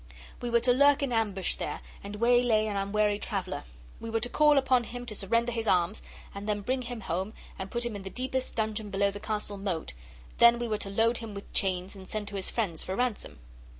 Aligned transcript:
We 0.41 0.49
were 0.49 0.61
to 0.61 0.73
lurk 0.73 1.03
in 1.03 1.11
ambush 1.11 1.57
there, 1.57 1.81
and 2.03 2.15
waylay 2.15 2.65
an 2.65 2.75
unwary 2.75 3.19
traveller. 3.19 3.65
We 3.99 4.09
were 4.09 4.19
to 4.21 4.29
call 4.29 4.57
upon 4.57 4.85
him 4.85 5.05
to 5.05 5.13
surrender 5.13 5.51
his 5.51 5.67
arms, 5.67 6.01
and 6.33 6.49
then 6.49 6.61
bring 6.61 6.81
him 6.81 7.01
home 7.01 7.33
and 7.59 7.69
put 7.69 7.85
him 7.85 7.95
in 7.95 8.01
the 8.01 8.09
deepest 8.09 8.55
dungeon 8.55 8.89
below 8.89 9.11
the 9.11 9.19
castle 9.19 9.57
moat; 9.57 9.93
then 10.39 10.57
we 10.57 10.67
were 10.67 10.79
to 10.79 10.89
load 10.89 11.19
him 11.19 11.35
with 11.35 11.53
chains 11.53 11.95
and 11.95 12.09
send 12.09 12.29
to 12.29 12.35
his 12.35 12.49
friends 12.49 12.81
for 12.81 12.95
ransom. 12.95 13.37